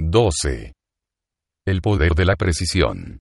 [0.00, 0.74] 12.
[1.66, 3.18] El poder de la precisión.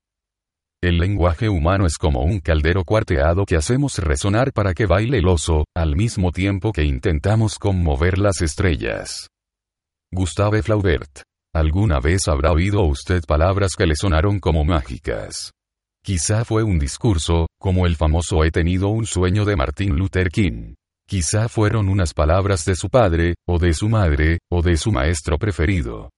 [0.80, 5.28] El lenguaje humano es como un caldero cuarteado que hacemos resonar para que baile el
[5.28, 9.28] oso, al mismo tiempo que intentamos conmover las estrellas.
[10.12, 11.24] Gustave Flaubert.
[11.52, 15.54] ¿Alguna vez habrá oído usted palabras que le sonaron como mágicas?
[16.04, 20.76] Quizá fue un discurso, como el famoso He tenido un sueño de Martin Luther King.
[21.10, 25.40] Quizá fueron unas palabras de su padre, o de su madre, o de su maestro
[25.40, 26.12] preferido.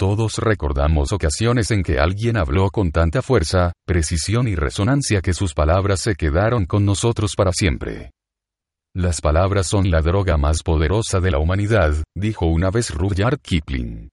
[0.00, 5.52] Todos recordamos ocasiones en que alguien habló con tanta fuerza, precisión y resonancia que sus
[5.52, 8.10] palabras se quedaron con nosotros para siempre.
[8.96, 14.08] Las palabras son la droga más poderosa de la humanidad, dijo una vez Rudyard Kipling.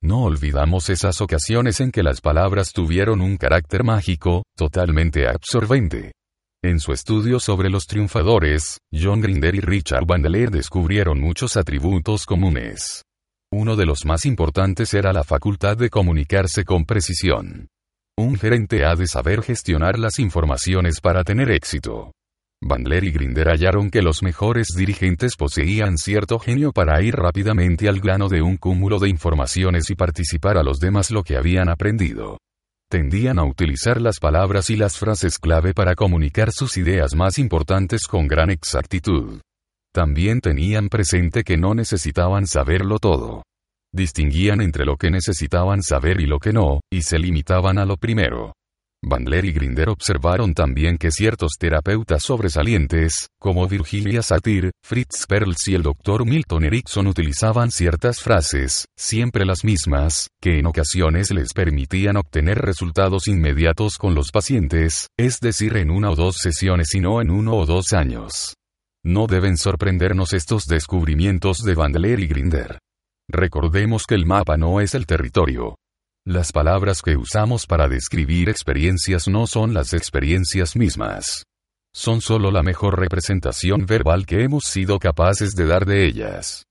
[0.00, 6.12] No olvidamos esas ocasiones en que las palabras tuvieron un carácter mágico, totalmente absorbente.
[6.62, 13.02] En su estudio sobre los triunfadores, John Grinder y Richard Bandler descubrieron muchos atributos comunes.
[13.54, 17.68] Uno de los más importantes era la facultad de comunicarse con precisión.
[18.16, 22.12] Un gerente ha de saber gestionar las informaciones para tener éxito.
[22.62, 28.00] Bandler y Grinder hallaron que los mejores dirigentes poseían cierto genio para ir rápidamente al
[28.00, 32.38] grano de un cúmulo de informaciones y participar a los demás lo que habían aprendido.
[32.90, 38.06] Tendían a utilizar las palabras y las frases clave para comunicar sus ideas más importantes
[38.06, 39.40] con gran exactitud.
[39.94, 43.42] También tenían presente que no necesitaban saberlo todo.
[43.94, 47.98] Distinguían entre lo que necesitaban saber y lo que no, y se limitaban a lo
[47.98, 48.54] primero.
[49.04, 55.74] Bandler y Grinder observaron también que ciertos terapeutas sobresalientes, como Virginia Satir, Fritz Perls y
[55.74, 56.24] el Dr.
[56.24, 63.26] Milton Erickson utilizaban ciertas frases, siempre las mismas, que en ocasiones les permitían obtener resultados
[63.26, 67.56] inmediatos con los pacientes, es decir, en una o dos sesiones y no en uno
[67.56, 68.54] o dos años.
[69.04, 72.78] No deben sorprendernos estos descubrimientos de Bandler y Grinder.
[73.28, 75.76] Recordemos que el mapa no es el territorio.
[76.24, 81.42] Las palabras que usamos para describir experiencias no son las experiencias mismas.
[81.92, 86.64] Son solo la mejor representación verbal que hemos sido capaces de dar de ellas.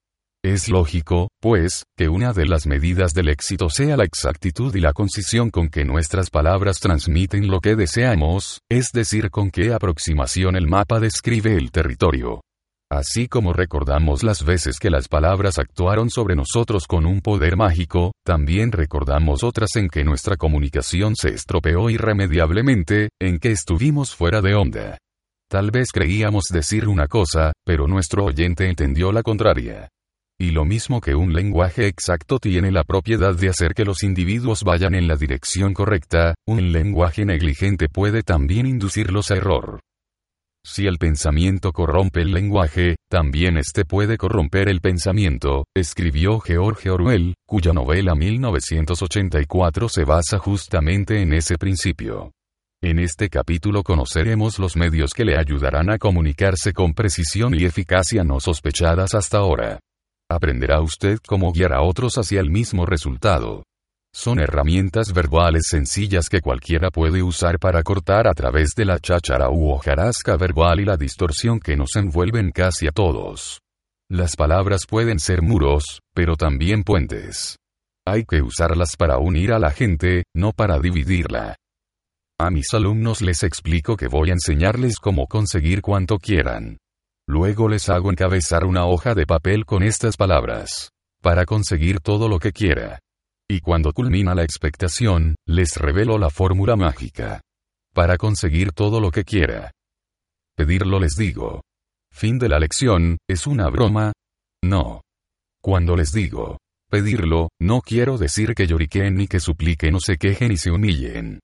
[0.44, 4.92] Es lógico, pues, que una de las medidas del éxito sea la exactitud y la
[4.92, 10.66] concisión con que nuestras palabras transmiten lo que deseamos, es decir, con qué aproximación el
[10.66, 12.40] mapa describe el territorio.
[12.90, 18.10] Así como recordamos las veces que las palabras actuaron sobre nosotros con un poder mágico,
[18.26, 24.56] también recordamos otras en que nuestra comunicación se estropeó irremediablemente, en que estuvimos fuera de
[24.56, 24.98] onda.
[25.48, 29.88] Tal vez creíamos decir una cosa, pero nuestro oyente entendió la contraria.
[30.42, 34.64] Y lo mismo que un lenguaje exacto tiene la propiedad de hacer que los individuos
[34.64, 39.78] vayan en la dirección correcta, un lenguaje negligente puede también inducirlos a error.
[40.66, 47.34] Si el pensamiento corrompe el lenguaje, también éste puede corromper el pensamiento, escribió George Orwell,
[47.46, 52.32] cuya novela 1984 se basa justamente en ese principio.
[52.82, 58.24] En este capítulo conoceremos los medios que le ayudarán a comunicarse con precisión y eficacia
[58.24, 59.78] no sospechadas hasta ahora.
[60.32, 63.64] Aprenderá usted cómo guiar a otros hacia el mismo resultado.
[64.14, 69.50] Son herramientas verbales sencillas que cualquiera puede usar para cortar a través de la cháchara
[69.50, 73.60] u hojarasca verbal y la distorsión que nos envuelven casi a todos.
[74.10, 77.58] Las palabras pueden ser muros, pero también puentes.
[78.06, 81.56] Hay que usarlas para unir a la gente, no para dividirla.
[82.40, 86.78] A mis alumnos les explico que voy a enseñarles cómo conseguir cuanto quieran.
[87.28, 90.90] Luego les hago encabezar una hoja de papel con estas palabras.
[91.22, 92.98] Para conseguir todo lo que quiera.
[93.48, 97.42] Y cuando culmina la expectación, les revelo la fórmula mágica.
[97.94, 99.72] Para conseguir todo lo que quiera.
[100.56, 101.62] Pedirlo les digo.
[102.12, 104.12] Fin de la lección, ¿es una broma?
[104.64, 105.02] No.
[105.62, 106.58] Cuando les digo,
[106.90, 111.40] pedirlo, no quiero decir que lloriquen ni que supliquen o se quejen y se humillen.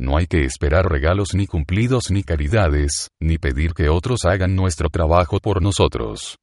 [0.00, 4.88] No hay que esperar regalos ni cumplidos ni caridades, ni pedir que otros hagan nuestro
[4.88, 6.38] trabajo por nosotros.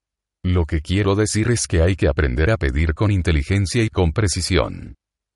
[0.45, 4.11] Lo que quiero decir es que hay que aprender a pedir con inteligencia y con
[4.11, 4.93] precisión.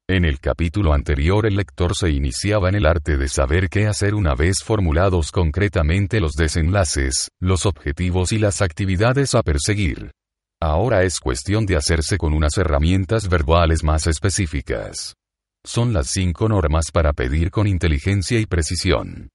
[0.07, 4.13] En el capítulo anterior el lector se iniciaba en el arte de saber qué hacer
[4.13, 10.11] una vez formulados concretamente los desenlaces, los objetivos y las actividades a perseguir.
[10.61, 15.15] Ahora es cuestión de hacerse con unas herramientas verbales más específicas.
[15.65, 19.29] Son las cinco normas para pedir con inteligencia y precisión.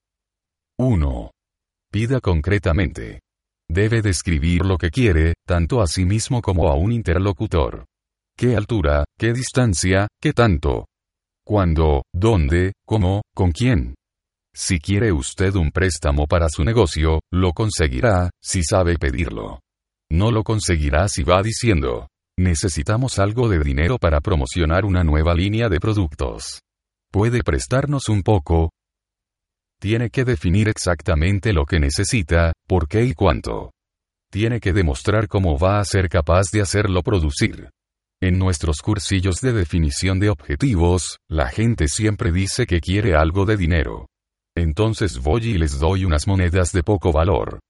[0.79, 1.31] 1.
[1.93, 3.21] Pida concretamente.
[3.69, 7.87] Debe describir lo que quiere, tanto a sí mismo como a un interlocutor.
[8.37, 10.87] ¿Qué altura, qué distancia, qué tanto?
[11.45, 13.95] ¿Cuándo, dónde, cómo, con quién?
[14.53, 19.61] Si quiere usted un préstamo para su negocio, lo conseguirá, si sabe pedirlo.
[20.11, 25.69] No lo conseguirá si va diciendo, necesitamos algo de dinero para promocionar una nueva línea
[25.69, 26.61] de productos.
[27.11, 28.71] ¿Puede prestarnos un poco?
[29.81, 33.73] Tiene que definir exactamente lo que necesita, por qué y cuánto.
[34.31, 37.71] Tiene que demostrar cómo va a ser capaz de hacerlo producir.
[38.21, 43.57] En nuestros cursillos de definición de objetivos, la gente siempre dice que quiere algo de
[43.57, 44.07] dinero.
[44.57, 47.61] Entonces voy y les doy unas monedas de poco valor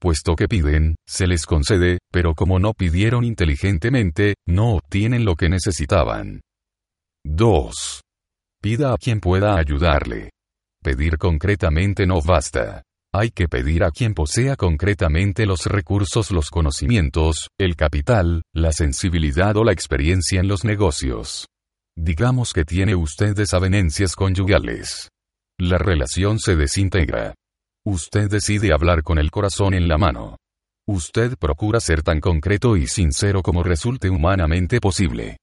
[0.00, 5.48] puesto que piden, se les concede, pero como no pidieron inteligentemente, no obtienen lo que
[5.48, 6.40] necesitaban.
[7.24, 8.00] 2.
[8.62, 10.30] Pida a quien pueda ayudarle.
[10.82, 12.82] Pedir concretamente no basta.
[13.14, 19.56] Hay que pedir a quien posea concretamente los recursos, los conocimientos, el capital, la sensibilidad
[19.56, 21.46] o la experiencia en los negocios.
[21.96, 25.10] Digamos que tiene usted desavenencias conyugales.
[25.60, 27.34] La relación se desintegra.
[27.86, 30.38] Usted decide hablar con el corazón en la mano.
[30.86, 35.36] Usted procura ser tan concreto y sincero como resulte humanamente posible.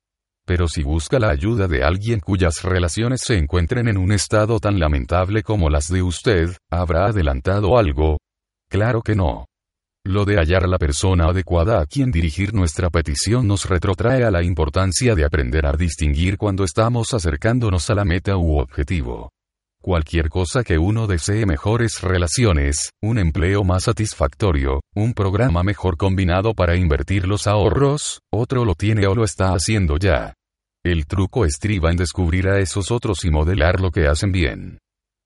[0.47, 4.79] Pero si busca la ayuda de alguien cuyas relaciones se encuentren en un estado tan
[4.79, 8.17] lamentable como las de usted, ¿habrá adelantado algo?
[8.71, 9.45] Claro que no.
[10.03, 14.41] Lo de hallar la persona adecuada a quien dirigir nuestra petición nos retrotrae a la
[14.41, 19.29] importancia de aprender a distinguir cuando estamos acercándonos a la meta u objetivo.
[19.83, 26.53] Cualquier cosa que uno desee mejores relaciones, un empleo más satisfactorio, un programa mejor combinado
[26.53, 30.35] para invertir los ahorros, otro lo tiene o lo está haciendo ya.
[30.85, 34.77] El truco estriba en descubrir a esos otros y modelar lo que hacen bien.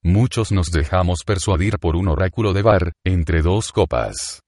[0.02, 4.40] Muchos nos dejamos persuadir por un oráculo de bar, entre dos copas.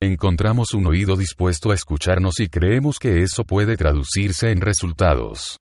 [0.00, 5.58] Encontramos un oído dispuesto a escucharnos y creemos que eso puede traducirse en resultados.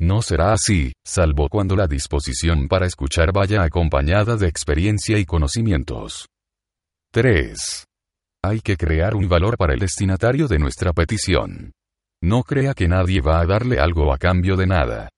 [0.00, 6.28] No será así, salvo cuando la disposición para escuchar vaya acompañada de experiencia y conocimientos.
[7.12, 7.84] 3.
[8.44, 11.72] Hay que crear un valor para el destinatario de nuestra petición.
[12.22, 15.08] No crea que nadie va a darle algo a cambio de nada.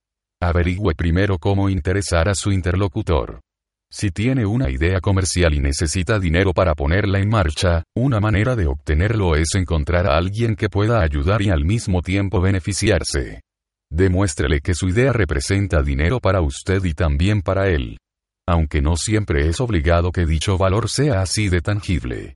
[0.40, 3.40] Averigüe primero cómo interesar a su interlocutor.
[3.92, 8.66] Si tiene una idea comercial y necesita dinero para ponerla en marcha, una manera de
[8.66, 13.40] obtenerlo es encontrar a alguien que pueda ayudar y al mismo tiempo beneficiarse.
[13.90, 17.98] Demuéstrele que su idea representa dinero para usted y también para él.
[18.48, 22.34] Aunque no siempre es obligado que dicho valor sea así de tangible.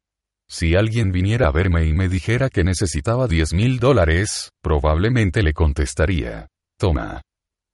[0.48, 5.54] Si alguien viniera a verme y me dijera que necesitaba 10 mil dólares, probablemente le
[5.54, 6.48] contestaría.
[6.78, 7.22] Toma.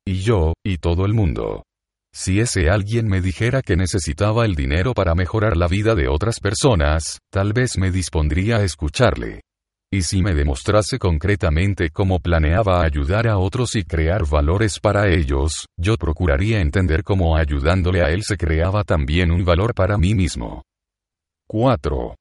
[0.07, 1.65] Y yo, y todo el mundo.
[2.13, 6.41] Si ese alguien me dijera que necesitaba el dinero para mejorar la vida de otras
[6.41, 9.41] personas, tal vez me dispondría a escucharle.
[9.93, 15.67] Y si me demostrase concretamente cómo planeaba ayudar a otros y crear valores para ellos,
[15.77, 20.63] yo procuraría entender cómo ayudándole a él se creaba también un valor para mí mismo.
[21.49, 22.15] 4.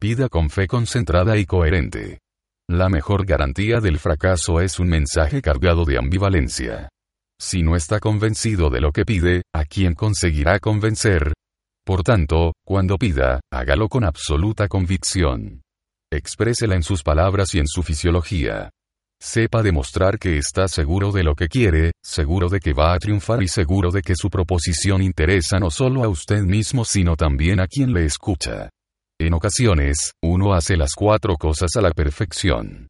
[0.00, 2.18] Pida con fe concentrada y coherente.
[2.68, 6.88] La mejor garantía del fracaso es un mensaje cargado de ambivalencia.
[7.38, 11.32] Si no está convencido de lo que pide, ¿a quién conseguirá convencer?
[11.84, 15.63] Por tanto, cuando pida, hágalo con absoluta convicción.
[16.16, 18.70] Exprésela en sus palabras y en su fisiología.
[19.20, 23.42] Sepa demostrar que está seguro de lo que quiere, seguro de que va a triunfar
[23.42, 27.66] y seguro de que su proposición interesa no solo a usted mismo sino también a
[27.66, 28.68] quien le escucha.
[29.18, 32.88] En ocasiones, uno hace las cuatro cosas a la perfección.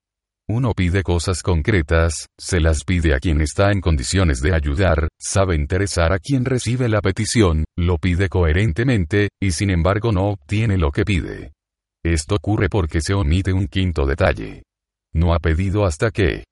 [0.48, 5.54] Uno pide cosas concretas, se las pide a quien está en condiciones de ayudar, sabe
[5.54, 10.90] interesar a quien recibe la petición, lo pide coherentemente, y sin embargo no obtiene lo
[10.90, 11.52] que pide.
[12.04, 14.62] Esto ocurre porque se omite un quinto detalle.
[15.14, 16.44] No ha pedido hasta que.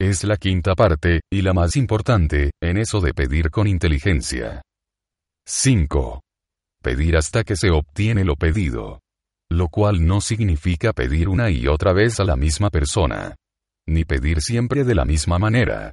[0.00, 4.62] Es la quinta parte, y la más importante, en eso de pedir con inteligencia.
[5.46, 6.22] 5.
[6.82, 9.00] Pedir hasta que se obtiene lo pedido.
[9.50, 13.34] Lo cual no significa pedir una y otra vez a la misma persona.
[13.88, 15.92] Ni pedir siempre de la misma manera.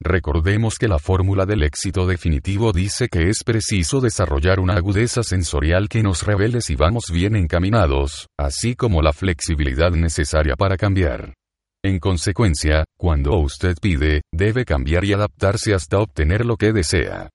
[0.00, 5.88] Recordemos que la fórmula del éxito definitivo dice que es preciso desarrollar una agudeza sensorial
[5.88, 11.34] que nos revele si vamos bien encaminados, así como la flexibilidad necesaria para cambiar.
[11.82, 17.30] En consecuencia, cuando usted pide, debe cambiar y adaptarse hasta obtener lo que desea.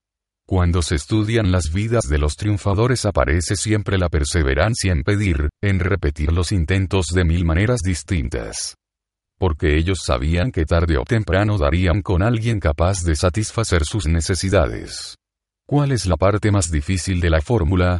[0.45, 5.79] Cuando se estudian las vidas de los triunfadores aparece siempre la perseverancia en pedir, en
[5.79, 8.75] repetir los intentos de mil maneras distintas.
[9.41, 15.15] Porque ellos sabían que tarde o temprano darían con alguien capaz de satisfacer sus necesidades.
[15.67, 17.99] ¿Cuál es la parte más difícil de la fórmula?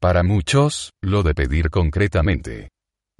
[0.00, 2.70] Para muchos, lo de pedir concretamente.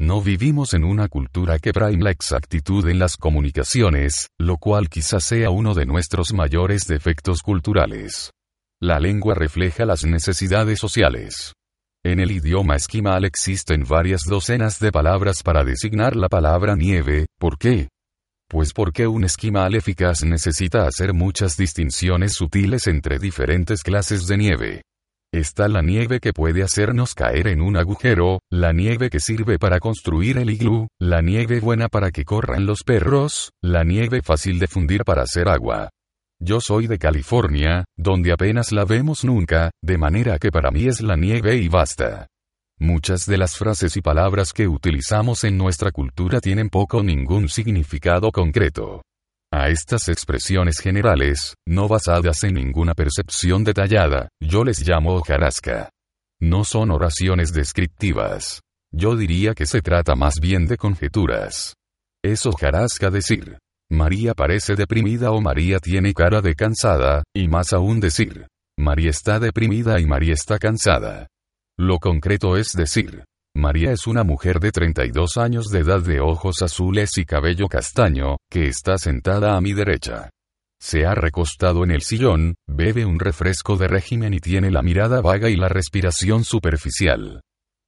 [0.00, 5.22] No vivimos en una cultura que prime la exactitud en las comunicaciones, lo cual quizás
[5.22, 8.32] sea uno de nuestros mayores defectos culturales.
[8.82, 11.52] La lengua refleja las necesidades sociales.
[12.02, 17.58] En el idioma esquimal existen varias docenas de palabras para designar la palabra nieve, ¿por
[17.58, 17.90] qué?
[18.48, 24.82] Pues porque un esquimal eficaz necesita hacer muchas distinciones sutiles entre diferentes clases de nieve.
[25.30, 29.78] Está la nieve que puede hacernos caer en un agujero, la nieve que sirve para
[29.78, 34.68] construir el iglú, la nieve buena para que corran los perros, la nieve fácil de
[34.68, 35.90] fundir para hacer agua.
[36.42, 41.02] Yo soy de California, donde apenas la vemos nunca, de manera que para mí es
[41.02, 42.28] la nieve y basta.
[42.78, 47.50] Muchas de las frases y palabras que utilizamos en nuestra cultura tienen poco o ningún
[47.50, 49.02] significado concreto.
[49.52, 55.90] A estas expresiones generales, no basadas en ninguna percepción detallada, yo les llamo hojarasca.
[56.40, 58.62] No son oraciones descriptivas.
[58.90, 61.74] Yo diría que se trata más bien de conjeturas.
[62.24, 63.58] Es hojarasca decir,
[63.90, 68.46] María parece deprimida o María tiene cara de cansada, y más aún decir,
[68.78, 71.26] María está deprimida y María está cansada.
[71.76, 76.62] Lo concreto es decir, María es una mujer de 32 años de edad de ojos
[76.62, 80.30] azules y cabello castaño, que está sentada a mi derecha.
[80.80, 85.20] Se ha recostado en el sillón, bebe un refresco de régimen y tiene la mirada
[85.20, 87.42] vaga y la respiración superficial.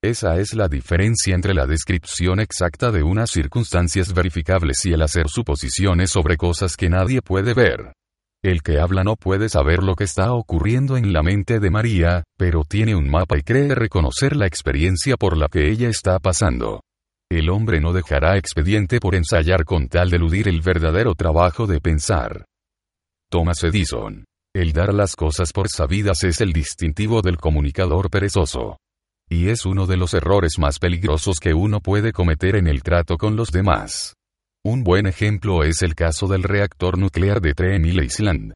[0.04, 5.28] Esa es la diferencia entre la descripción exacta de unas circunstancias verificables y el hacer
[5.28, 7.92] suposiciones sobre cosas que nadie puede ver.
[8.42, 12.24] El que habla no puede saber lo que está ocurriendo en la mente de María,
[12.36, 16.80] pero tiene un mapa y cree reconocer la experiencia por la que ella está pasando.
[17.30, 21.80] El hombre no dejará expediente por ensayar con tal de eludir el verdadero trabajo de
[21.80, 22.44] pensar.
[23.30, 24.24] Thomas Edison.
[24.52, 28.78] El dar las cosas por sabidas es el distintivo del comunicador perezoso.
[29.32, 33.16] Y es uno de los errores más peligrosos que uno puede cometer en el trato
[33.16, 34.14] con los demás.
[34.62, 38.52] Un buen ejemplo es el caso del reactor nuclear de Tremil Island.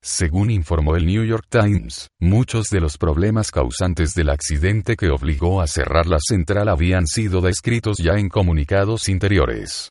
[0.00, 5.60] Según informó el New York Times, muchos de los problemas causantes del accidente que obligó
[5.60, 9.90] a cerrar la central habían sido descritos ya en comunicados interiores.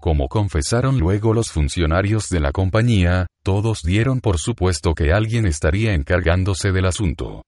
[0.00, 5.94] Como confesaron luego los funcionarios de la compañía, todos dieron por supuesto que alguien estaría
[5.94, 7.42] encargándose del asunto.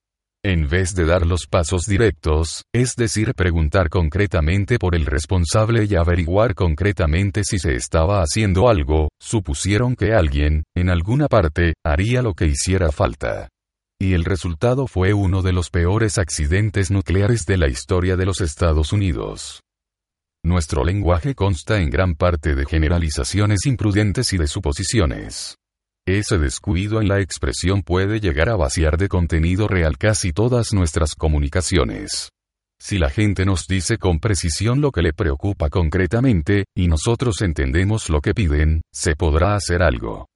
[0.44, 5.94] En vez de dar los pasos directos, es decir, preguntar concretamente por el responsable y
[5.94, 12.34] averiguar concretamente si se estaba haciendo algo, supusieron que alguien, en alguna parte, haría lo
[12.34, 13.50] que hiciera falta.
[14.00, 18.40] Y el resultado fue uno de los peores accidentes nucleares de la historia de los
[18.40, 19.60] Estados Unidos.
[20.44, 25.56] Nuestro lenguaje consta en gran parte de generalizaciones imprudentes y de suposiciones.
[26.06, 31.14] Ese descuido en la expresión puede llegar a vaciar de contenido real casi todas nuestras
[31.14, 32.30] comunicaciones.
[32.80, 38.10] Si la gente nos dice con precisión lo que le preocupa concretamente, y nosotros entendemos
[38.10, 40.26] lo que piden, se podrá hacer algo.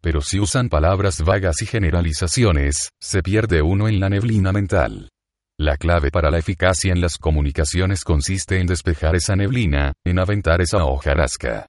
[0.00, 5.08] Pero si usan palabras vagas y generalizaciones, se pierde uno en la neblina mental.
[5.58, 10.60] La clave para la eficacia en las comunicaciones consiste en despejar esa neblina, en aventar
[10.60, 11.66] esa hojarasca.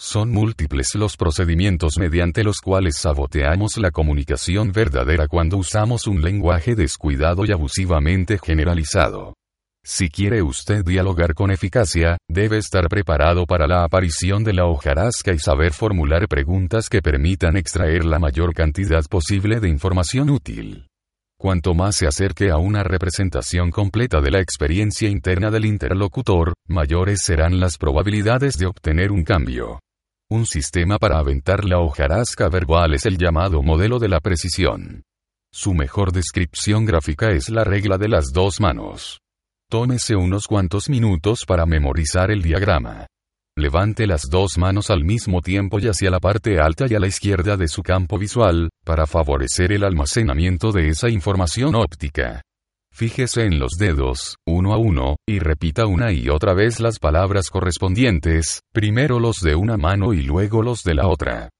[0.00, 6.76] Son múltiples los procedimientos mediante los cuales saboteamos la comunicación verdadera cuando usamos un lenguaje
[6.76, 9.34] descuidado y abusivamente generalizado.
[9.84, 15.32] Si quiere usted dialogar con eficacia, debe estar preparado para la aparición de la hojarasca
[15.32, 20.86] y saber formular preguntas que permitan extraer la mayor cantidad posible de información útil.
[21.40, 27.22] Cuanto más se acerque a una representación completa de la experiencia interna del interlocutor, mayores
[27.22, 29.80] serán las probabilidades de obtener un cambio.
[30.30, 35.02] Un sistema para aventar la hojarasca verbal es el llamado modelo de la precisión.
[35.50, 39.20] Su mejor descripción gráfica es la regla de las dos manos.
[39.70, 43.06] Tómese unos cuantos minutos para memorizar el diagrama.
[43.56, 47.06] Levante las dos manos al mismo tiempo y hacia la parte alta y a la
[47.06, 52.42] izquierda de su campo visual, para favorecer el almacenamiento de esa información óptica.
[52.92, 57.48] Fíjese en los dedos, uno a uno, y repita una y otra vez las palabras
[57.50, 61.50] correspondientes, primero los de una mano y luego los de la otra.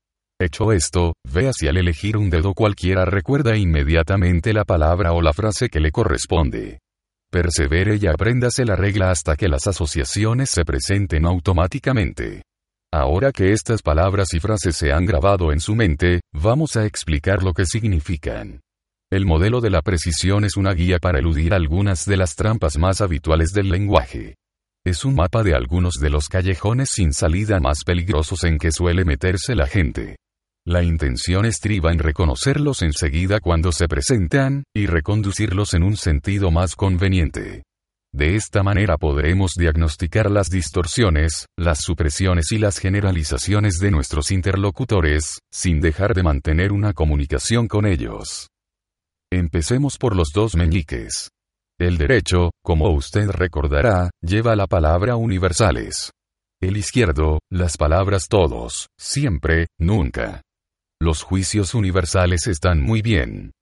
[0.41, 5.33] Hecho esto, vea si al elegir un dedo cualquiera recuerda inmediatamente la palabra o la
[5.33, 6.79] frase que le corresponde.
[7.31, 12.43] Persevere y apréndase la regla hasta que las asociaciones se presenten automáticamente.
[12.93, 17.43] Ahora que estas palabras y frases se han grabado en su mente, vamos a explicar
[17.43, 18.61] lo que significan.
[19.11, 23.01] El modelo de la precisión es una guía para eludir algunas de las trampas más
[23.01, 24.35] habituales del lenguaje.
[24.85, 29.07] Es un mapa de algunos de los callejones sin salida más peligrosos en que suele
[29.07, 30.17] meterse la gente.
[30.67, 36.77] La intención estriba en reconocerlos enseguida cuando se presentan, y reconducirlos en un sentido más
[36.77, 37.63] conveniente.
[38.13, 45.39] De esta manera podremos diagnosticar las distorsiones, las supresiones y las generalizaciones de nuestros interlocutores,
[45.51, 48.49] sin dejar de mantener una comunicación con ellos.
[49.31, 51.31] Empecemos por los dos meñiques.
[51.79, 56.13] El derecho, como usted recordará, lleva la palabra universales.
[56.63, 60.43] El izquierdo, las palabras todos, siempre, nunca.
[61.01, 63.53] Los juicios universales están muy bien.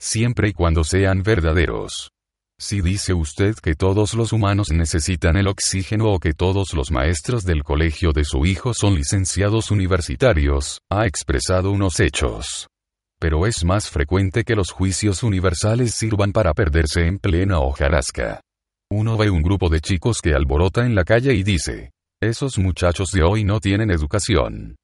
[0.00, 2.10] Siempre y cuando sean verdaderos.
[2.60, 7.44] Si dice usted que todos los humanos necesitan el oxígeno o que todos los maestros
[7.44, 12.68] del colegio de su hijo son licenciados universitarios, ha expresado unos hechos.
[13.24, 18.42] Pero es más frecuente que los juicios universales sirvan para perderse en plena hojarasca.
[18.92, 23.12] Uno ve un grupo de chicos que alborota en la calle y dice, esos muchachos
[23.12, 24.76] de hoy no tienen educación.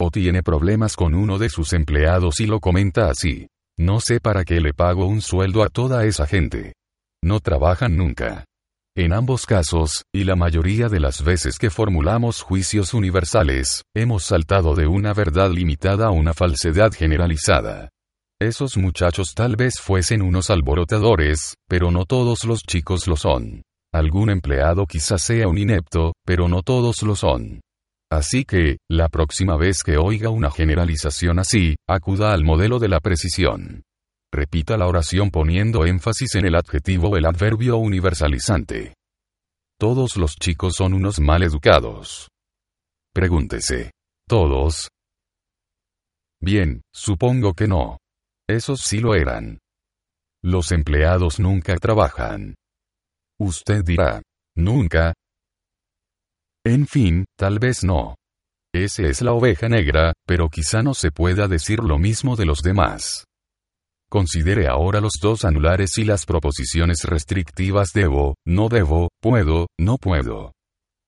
[0.00, 3.48] O tiene problemas con uno de sus empleados y lo comenta así.
[3.76, 6.74] No sé para qué le pago un sueldo a toda esa gente.
[7.20, 8.44] No trabajan nunca.
[8.98, 14.74] En ambos casos, y la mayoría de las veces que formulamos juicios universales, hemos saltado
[14.74, 17.90] de una verdad limitada a una falsedad generalizada.
[18.40, 23.62] Esos muchachos tal vez fuesen unos alborotadores, pero no todos los chicos lo son.
[23.94, 27.60] Algún empleado quizás sea un inepto, pero no todos lo son.
[28.10, 32.98] Así que, la próxima vez que oiga una generalización así, acuda al modelo de la
[32.98, 33.84] precisión.
[34.32, 38.94] Repita la oración poniendo énfasis en el adjetivo o el adverbio universalizante.
[39.78, 42.28] Todos los chicos son unos mal educados.
[43.14, 43.92] Pregúntese.
[44.28, 44.88] ¿Todos?
[46.40, 47.98] Bien, supongo que no.
[48.48, 49.58] Esos sí lo eran.
[50.42, 52.54] Los empleados nunca trabajan.
[53.40, 54.22] Usted dirá,
[54.56, 55.14] ¿nunca?
[56.64, 58.16] En fin, tal vez no.
[58.74, 62.60] Ese es la oveja negra, pero quizá no se pueda decir lo mismo de los
[62.62, 63.27] demás.
[64.10, 70.52] Considere ahora los dos anulares y las proposiciones restrictivas debo, no debo, puedo, no puedo.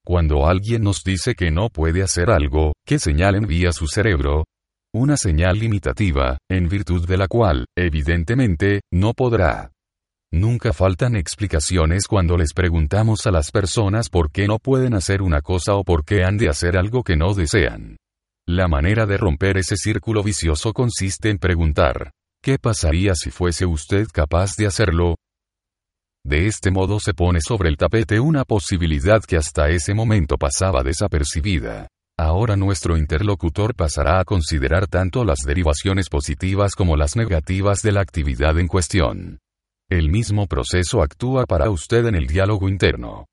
[0.04, 4.44] Cuando alguien nos dice que no puede hacer algo, ¿qué señal envía su cerebro?
[4.92, 9.70] Una señal limitativa, en virtud de la cual, evidentemente, no podrá.
[10.32, 15.40] Nunca faltan explicaciones cuando les preguntamos a las personas por qué no pueden hacer una
[15.40, 17.96] cosa o por qué han de hacer algo que no desean.
[18.46, 22.10] La manera de romper ese círculo vicioso consiste en preguntar,
[22.42, 25.16] ¿Qué pasaría si fuese usted capaz de hacerlo?
[26.24, 30.82] De este modo se pone sobre el tapete una posibilidad que hasta ese momento pasaba
[30.82, 31.88] desapercibida.
[32.18, 38.00] Ahora nuestro interlocutor pasará a considerar tanto las derivaciones positivas como las negativas de la
[38.00, 39.38] actividad en cuestión.
[39.90, 43.26] El mismo proceso actúa para usted en el diálogo interno.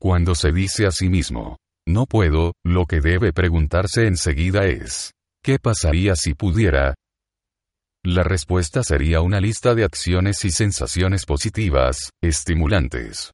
[0.00, 1.56] Cuando se dice a sí mismo,
[1.88, 6.94] no puedo, lo que debe preguntarse enseguida es, ¿qué pasaría si pudiera?
[8.04, 13.30] La respuesta sería una lista de acciones y sensaciones positivas, estimulantes.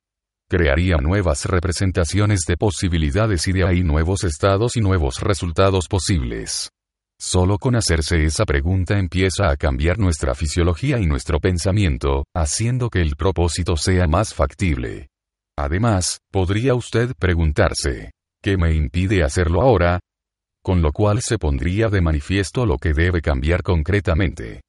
[0.47, 6.69] Crearía nuevas representaciones de posibilidades y de ahí nuevos estados y nuevos resultados posibles.
[7.19, 13.01] Solo con hacerse esa pregunta empieza a cambiar nuestra fisiología y nuestro pensamiento, haciendo que
[13.01, 15.09] el propósito sea más factible.
[15.57, 19.99] Además, podría usted preguntarse, ¿qué me impide hacerlo ahora?
[20.69, 24.61] Con lo cual se pondría de manifiesto lo que debe cambiar concretamente.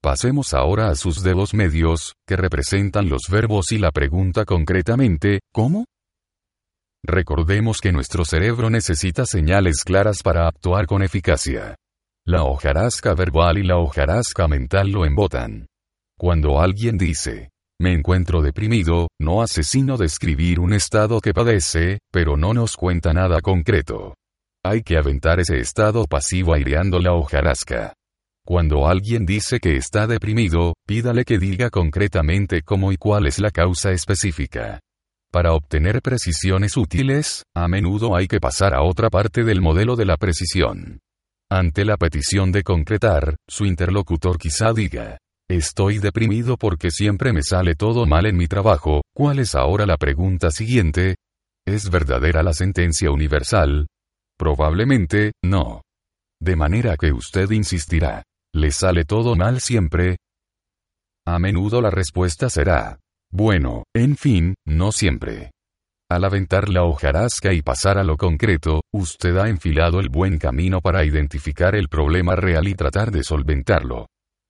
[0.00, 5.84] Pasemos ahora a sus dedos medios, que representan los verbos y la pregunta concretamente, ¿cómo?
[7.04, 11.74] Recordemos que nuestro cerebro necesita señales claras para actuar con eficacia.
[12.24, 15.66] La hojarasca verbal y la hojarasca mental lo embotan.
[16.16, 22.36] Cuando alguien dice, me encuentro deprimido, no hace sino describir un estado que padece, pero
[22.36, 24.14] no nos cuenta nada concreto.
[24.64, 27.94] Hay que aventar ese estado pasivo aireando la hojarasca.
[28.44, 33.50] Cuando alguien dice que está deprimido, pídale que diga concretamente cómo y cuál es la
[33.50, 34.80] causa específica.
[35.30, 40.06] Para obtener precisiones útiles, a menudo hay que pasar a otra parte del modelo de
[40.06, 41.00] la precisión.
[41.50, 45.18] Ante la petición de concretar, su interlocutor quizá diga,
[45.50, 49.96] Estoy deprimido porque siempre me sale todo mal en mi trabajo, ¿cuál es ahora la
[49.96, 51.16] pregunta siguiente?
[51.66, 53.86] ¿Es verdadera la sentencia universal?
[54.38, 55.82] Probablemente, no.
[56.40, 58.22] De manera que usted insistirá.
[58.54, 60.16] ¿Le sale todo mal siempre?
[61.26, 62.98] A menudo la respuesta será.
[63.30, 65.50] Bueno, en fin, no siempre.
[66.10, 70.80] Al aventar la hojarasca y pasar a lo concreto, usted ha enfilado el buen camino
[70.80, 74.06] para identificar el problema real y tratar de solventarlo.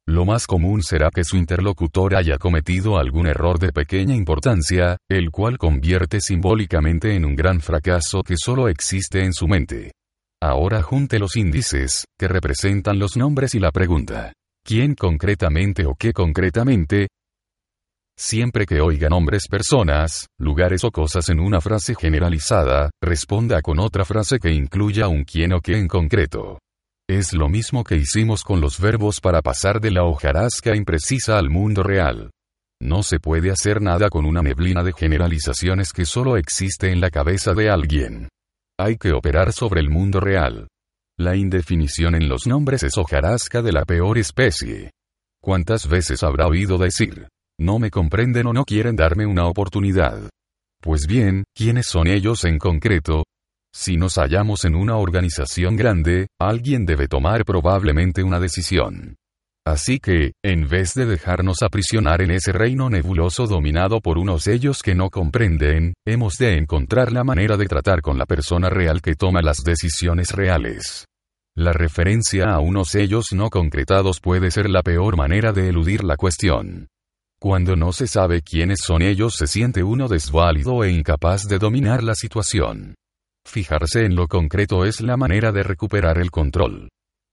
[0.08, 5.30] Lo más común será que su interlocutor haya cometido algún error de pequeña importancia, el
[5.30, 9.92] cual convierte simbólicamente en un gran fracaso que solo existe en su mente.
[10.40, 14.32] Ahora junte los índices, que representan los nombres y la pregunta.
[14.64, 17.08] ¿Quién concretamente o qué concretamente?
[18.16, 24.06] Siempre que oiga nombres personas, lugares o cosas en una frase generalizada, responda con otra
[24.06, 26.60] frase que incluya un quién o qué en concreto.
[27.10, 31.48] Es lo mismo que hicimos con los verbos para pasar de la hojarasca imprecisa al
[31.48, 32.30] mundo real.
[32.82, 37.08] No se puede hacer nada con una neblina de generalizaciones que solo existe en la
[37.08, 38.28] cabeza de alguien.
[38.78, 40.68] Hay que operar sobre el mundo real.
[41.18, 44.90] La indefinición en los nombres es hojarasca de la peor especie.
[45.42, 47.26] ¿Cuántas veces habrá oído decir?
[47.58, 50.28] No me comprenden o no quieren darme una oportunidad.
[50.82, 53.24] Pues bien, ¿quiénes son ellos en concreto?
[53.80, 59.14] Si nos hallamos en una organización grande, alguien debe tomar probablemente una decisión.
[59.64, 64.82] Así que, en vez de dejarnos aprisionar en ese reino nebuloso dominado por unos ellos
[64.82, 69.14] que no comprenden, hemos de encontrar la manera de tratar con la persona real que
[69.14, 71.06] toma las decisiones reales.
[71.54, 76.16] La referencia a unos ellos no concretados puede ser la peor manera de eludir la
[76.16, 76.88] cuestión.
[77.38, 82.02] Cuando no se sabe quiénes son ellos se siente uno desválido e incapaz de dominar
[82.02, 82.96] la situación.
[83.48, 86.90] Fijarse en lo concreto es la manera de recuperar el control.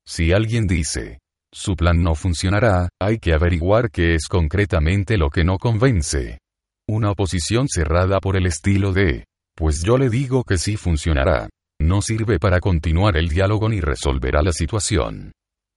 [0.07, 1.19] Si alguien dice,
[1.53, 6.39] su plan no funcionará, hay que averiguar qué es concretamente lo que no convence.
[6.87, 9.25] Una oposición cerrada por el estilo de,
[9.57, 11.49] pues yo le digo que sí funcionará.
[11.81, 15.33] No sirve para continuar el diálogo ni resolverá la situación.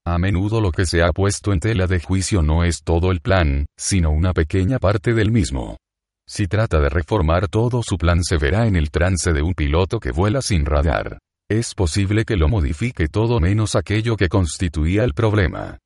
[0.07, 3.21] A menudo lo que se ha puesto en tela de juicio no es todo el
[3.21, 5.79] plan, sino una pequeña parte del mismo.
[6.29, 9.99] Si trata de reformar todo su plan se verá en el trance de un piloto
[9.99, 11.19] que vuela sin radar.
[11.51, 15.79] Es posible que lo modifique todo menos aquello que constituía el problema.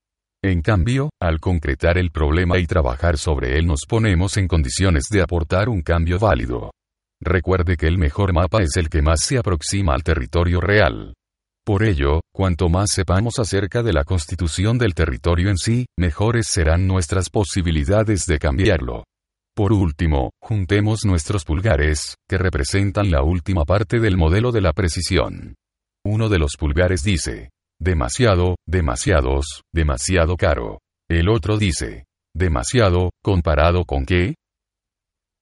[0.43, 5.23] En cambio, al concretar el problema y trabajar sobre él nos ponemos en condiciones de
[5.23, 6.73] aportar un cambio válido.
[7.21, 11.15] Recuerde que el mejor mapa es el que más se aproxima al territorio real.
[11.65, 16.89] Por ello, cuanto más sepamos acerca de la constitución del territorio en sí, mejores serán
[16.89, 19.05] nuestras posibilidades de cambiarlo.
[19.55, 25.57] Por último, juntemos nuestros pulgares, que representan la última parte del modelo de la precisión.
[26.05, 30.79] Uno de los pulgares dice, demasiado, demasiados, demasiado caro.
[31.07, 34.37] El otro dice, demasiado, comparado con qué?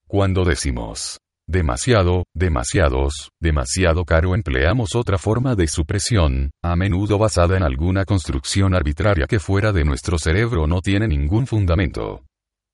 [0.08, 7.62] Cuando decimos, demasiado, demasiados, demasiado caro empleamos otra forma de supresión, a menudo basada en
[7.62, 12.24] alguna construcción arbitraria que fuera de nuestro cerebro no tiene ningún fundamento.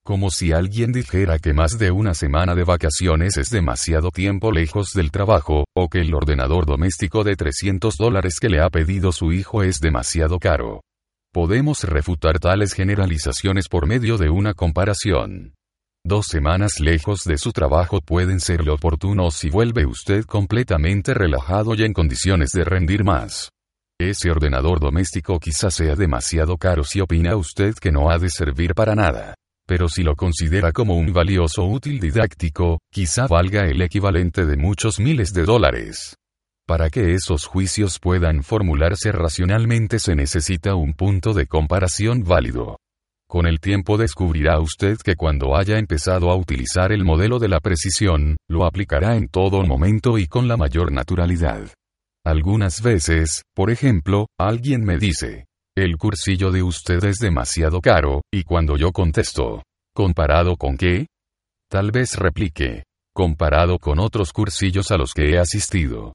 [0.06, 4.92] Como si alguien dijera que más de una semana de vacaciones es demasiado tiempo lejos
[4.94, 9.32] del trabajo, o que el ordenador doméstico de 300 dólares que le ha pedido su
[9.32, 10.82] hijo es demasiado caro.
[11.32, 15.54] Podemos refutar tales generalizaciones por medio de una comparación.
[16.04, 21.82] Dos semanas lejos de su trabajo pueden serle oportunos si vuelve usted completamente relajado y
[21.82, 23.50] en condiciones de rendir más.
[24.00, 28.72] Ese ordenador doméstico quizás sea demasiado caro si opina usted que no ha de servir
[28.72, 29.34] para nada
[29.66, 35.00] pero si lo considera como un valioso útil didáctico, quizá valga el equivalente de muchos
[35.00, 36.16] miles de dólares.
[36.66, 42.78] Para que esos juicios puedan formularse racionalmente se necesita un punto de comparación válido.
[43.28, 47.60] Con el tiempo descubrirá usted que cuando haya empezado a utilizar el modelo de la
[47.60, 51.68] precisión, lo aplicará en todo momento y con la mayor naturalidad.
[52.24, 55.46] Algunas veces, por ejemplo, alguien me dice,
[55.76, 59.62] el cursillo de usted es demasiado caro, y cuando yo contesto,
[59.94, 61.06] ¿comparado con qué?
[61.70, 62.84] Tal vez replique,
[63.14, 66.14] comparado con otros cursillos a los que he asistido.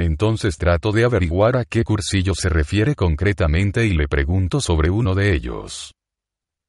[0.00, 5.14] Entonces trato de averiguar a qué cursillo se refiere concretamente y le pregunto sobre uno
[5.14, 5.92] de ellos.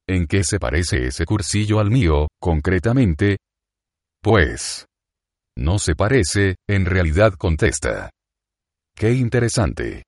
[0.06, 3.38] ¿En qué se parece ese cursillo al mío, concretamente?
[4.22, 4.84] Pues.
[5.56, 8.10] No se parece, en realidad contesta.
[8.94, 10.04] Qué interesante.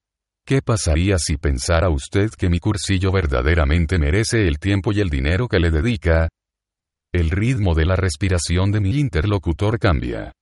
[0.48, 5.48] ¿Qué pasaría si pensara usted que mi cursillo verdaderamente merece el tiempo y el dinero
[5.48, 6.28] que le dedica?
[7.12, 10.32] El ritmo de la respiración de mi interlocutor cambia.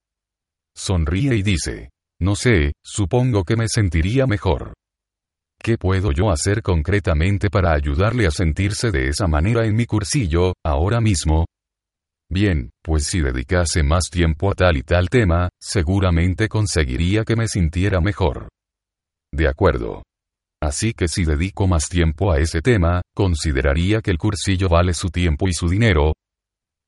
[0.75, 1.89] Sonríe y dice,
[2.19, 4.75] no sé, supongo que me sentiría mejor.
[5.59, 10.53] ¿Qué puedo yo hacer concretamente para ayudarle a sentirse de esa manera en mi cursillo,
[10.63, 11.47] ahora mismo?
[12.29, 17.47] Bien, pues si dedicase más tiempo a tal y tal tema, seguramente conseguiría que me
[17.47, 18.49] sintiera mejor.
[19.35, 20.03] De acuerdo.
[20.63, 25.09] Así que si dedico más tiempo a ese tema, consideraría que el cursillo vale su
[25.09, 26.13] tiempo y su dinero.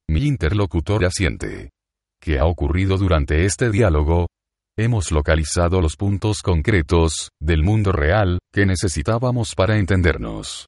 [0.09, 1.71] Mi interlocutor asiente.
[2.21, 4.27] ¿Qué ha ocurrido durante este diálogo?
[4.77, 10.67] Hemos localizado los puntos concretos, del mundo real, que necesitábamos para entendernos.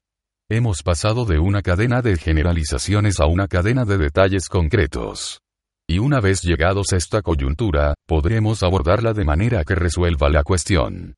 [0.50, 5.40] Hemos pasado de una cadena de generalizaciones a una cadena de detalles concretos.
[5.88, 11.14] Y una vez llegados a esta coyuntura, podremos abordarla de manera que resuelva la cuestión.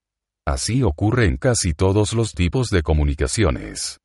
[0.46, 3.98] Así ocurre en casi todos los tipos de comunicaciones.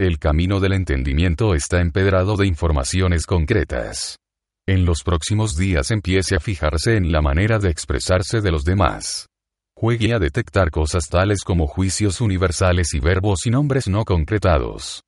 [0.00, 4.18] El camino del entendimiento está empedrado de informaciones concretas.
[4.66, 9.28] En los próximos días empiece a fijarse en la manera de expresarse de los demás.
[9.76, 15.02] Juegue a detectar cosas tales como juicios universales y verbos y nombres no concretados.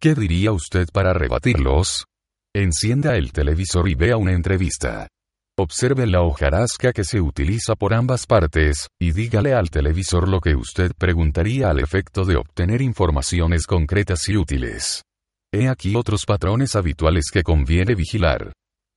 [0.00, 2.06] ¿Qué diría usted para rebatirlos?
[2.52, 5.06] Encienda el televisor y vea una entrevista.
[5.58, 10.56] Observe la hojarasca que se utiliza por ambas partes, y dígale al televisor lo que
[10.56, 15.02] usted preguntaría al efecto de obtener informaciones concretas y útiles.
[15.52, 18.54] He aquí otros patrones habituales que conviene vigilar.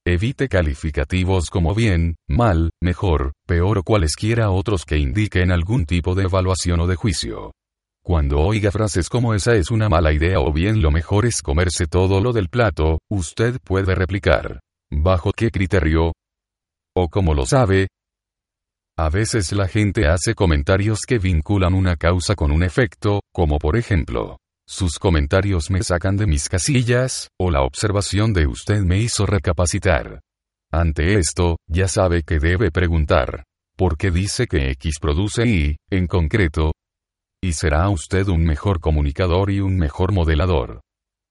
[0.08, 6.24] Evite calificativos como bien, mal, mejor, peor o cualesquiera otros que indiquen algún tipo de
[6.24, 7.52] evaluación o de juicio.
[8.02, 11.86] Cuando oiga frases como esa es una mala idea o bien lo mejor es comerse
[11.88, 14.62] todo lo del plato, usted puede replicar.
[14.90, 16.14] ¿Bajo qué criterio?
[16.98, 17.90] ¿O cómo lo sabe?
[18.98, 23.76] A veces la gente hace comentarios que vinculan una causa con un efecto, como por
[23.76, 29.26] ejemplo, sus comentarios me sacan de mis casillas, o la observación de usted me hizo
[29.26, 30.22] recapacitar.
[30.72, 33.44] Ante esto, ya sabe que debe preguntar.
[33.76, 36.72] ¿Por qué dice que X produce Y, en concreto?
[37.44, 40.80] Y será usted un mejor comunicador y un mejor modelador.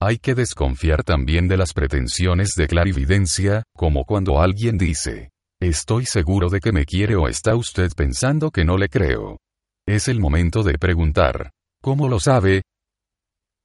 [0.00, 5.30] Hay que desconfiar también de las pretensiones de clarividencia, como cuando alguien dice,
[5.68, 9.38] estoy seguro de que me quiere o está usted pensando que no le creo.
[9.86, 11.50] Es el momento de preguntar,
[11.82, 12.62] ¿cómo lo sabe?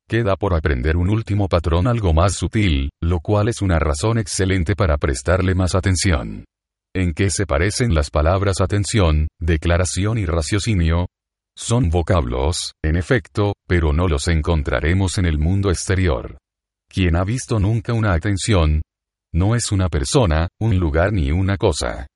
[0.08, 4.76] Queda por aprender un último patrón algo más sutil, lo cual es una razón excelente
[4.76, 6.46] para prestarle más atención.
[6.96, 11.08] ¿En qué se parecen las palabras atención, declaración y raciocinio?
[11.56, 16.40] Son vocablos, en efecto, pero no los encontraremos en el mundo exterior.
[16.90, 18.82] Quien ha visto nunca una atención,
[19.34, 22.08] no es una persona, un lugar ni una cosa.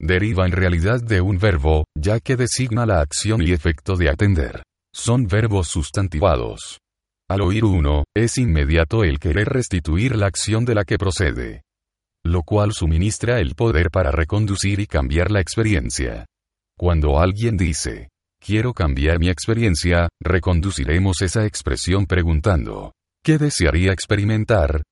[0.00, 4.62] Deriva en realidad de un verbo, ya que designa la acción y efecto de atender.
[4.94, 6.78] Son verbos sustantivados.
[7.30, 11.62] Al oír uno, es inmediato el querer restituir la acción de la que procede.
[12.24, 16.26] Lo cual suministra el poder para reconducir y cambiar la experiencia.
[16.78, 18.08] Cuando alguien dice,
[18.40, 22.92] quiero cambiar mi experiencia, reconduciremos esa expresión preguntando,
[23.24, 24.82] ¿qué desearía experimentar?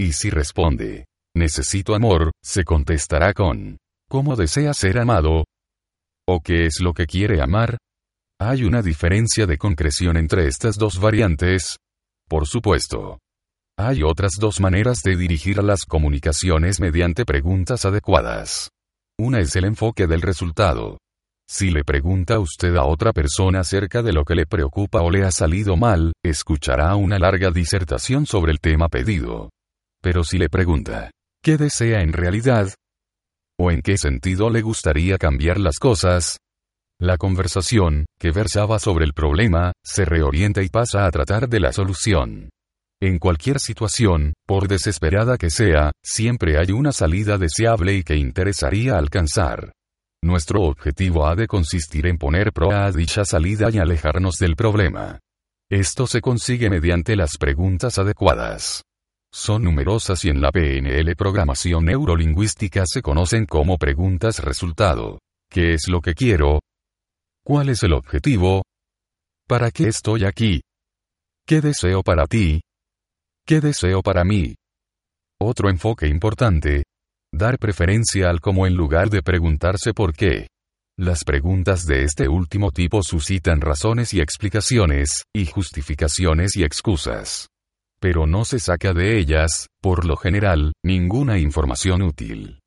[0.00, 5.44] Y si responde, necesito amor, se contestará con, ¿cómo desea ser amado?
[6.28, 7.78] ¿O qué es lo que quiere amar?
[8.40, 11.78] ¿Hay una diferencia de concreción entre estas dos variantes?
[12.28, 13.18] Por supuesto.
[13.76, 18.70] Hay otras dos maneras de dirigir las comunicaciones mediante preguntas adecuadas.
[19.18, 20.98] Una es el enfoque del resultado.
[21.48, 25.24] Si le pregunta usted a otra persona acerca de lo que le preocupa o le
[25.24, 29.48] ha salido mal, escuchará una larga disertación sobre el tema pedido.
[30.02, 31.10] Pero si le pregunta,
[31.42, 32.72] ¿qué desea en realidad?
[33.58, 36.38] ¿O en qué sentido le gustaría cambiar las cosas?
[37.00, 41.72] La conversación, que versaba sobre el problema, se reorienta y pasa a tratar de la
[41.72, 42.50] solución.
[43.00, 48.98] En cualquier situación, por desesperada que sea, siempre hay una salida deseable y que interesaría
[48.98, 49.72] alcanzar.
[50.24, 55.20] Nuestro objetivo ha de consistir en poner proa a dicha salida y alejarnos del problema.
[55.70, 58.82] Esto se consigue mediante las preguntas adecuadas.
[59.32, 65.18] Son numerosas y en la PNL programación neurolingüística se conocen como preguntas resultado.
[65.50, 66.60] ¿Qué es lo que quiero?
[67.44, 68.62] ¿Cuál es el objetivo?
[69.46, 70.62] ¿Para qué estoy aquí?
[71.46, 72.60] ¿Qué deseo para ti?
[73.46, 74.54] ¿Qué deseo para mí?
[75.40, 76.84] Otro enfoque importante.
[77.32, 80.48] Dar preferencia al cómo en lugar de preguntarse por qué.
[80.98, 87.48] Las preguntas de este último tipo suscitan razones y explicaciones, y justificaciones y excusas.
[88.00, 92.60] Pero no se saca de ellas, por lo general, ninguna información útil.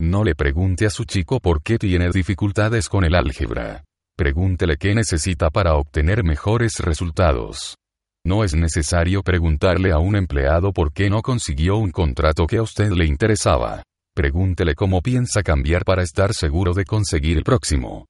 [0.00, 3.84] No le pregunte a su chico por qué tiene dificultades con el álgebra.
[4.16, 7.76] Pregúntele qué necesita para obtener mejores resultados.
[8.24, 12.62] No es necesario preguntarle a un empleado por qué no consiguió un contrato que a
[12.62, 13.82] usted le interesaba.
[14.14, 18.06] Pregúntele cómo piensa cambiar para estar seguro de conseguir el próximo.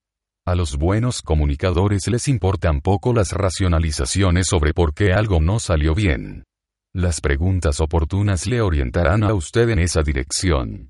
[0.46, 5.94] A los buenos comunicadores les importan poco las racionalizaciones sobre por qué algo no salió
[5.94, 6.44] bien.
[6.94, 10.88] Las preguntas oportunas le orientarán a usted en esa dirección.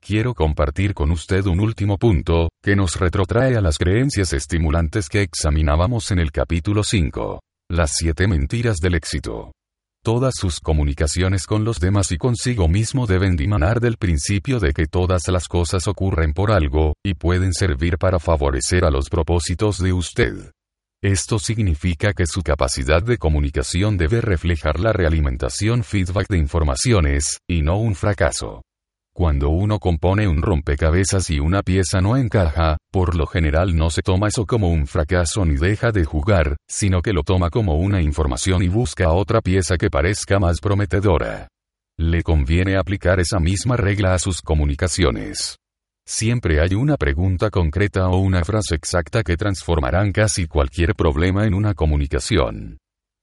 [0.00, 5.22] Quiero compartir con usted un último punto, que nos retrotrae a las creencias estimulantes que
[5.22, 7.40] examinábamos en el capítulo 5.
[7.70, 9.52] Las siete mentiras del éxito.
[10.04, 14.86] Todas sus comunicaciones con los demás y consigo mismo deben dimanar del principio de que
[14.86, 19.92] todas las cosas ocurren por algo, y pueden servir para favorecer a los propósitos de
[19.92, 20.52] usted.
[21.02, 27.62] Esto significa que su capacidad de comunicación debe reflejar la realimentación feedback de informaciones, y
[27.62, 28.62] no un fracaso.
[29.14, 34.02] Cuando uno compone un rompecabezas y una pieza no encaja, por lo general no se
[34.02, 38.02] toma eso como un fracaso ni deja de jugar, sino que lo toma como una
[38.02, 41.46] información y busca otra pieza que parezca más prometedora.
[41.96, 45.58] Le conviene aplicar esa misma regla a sus comunicaciones.
[46.10, 51.52] Siempre hay una pregunta concreta o una frase exacta que transformarán casi cualquier problema en
[51.52, 52.78] una comunicación.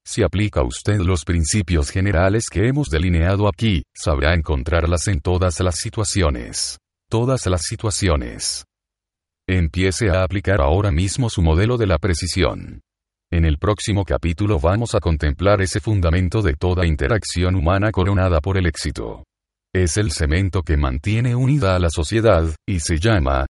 [0.05, 5.79] Si aplica usted los principios generales que hemos delineado aquí, sabrá encontrarlas en todas las
[5.79, 6.77] situaciones.
[7.09, 8.65] Todas las situaciones.
[9.49, 12.81] Empiece a aplicar ahora mismo su modelo de la precisión.
[13.31, 18.57] En el próximo capítulo vamos a contemplar ese fundamento de toda interacción humana coronada por
[18.57, 19.23] el éxito.
[19.75, 23.43] Es el cemento que mantiene unida a la sociedad, y se llama,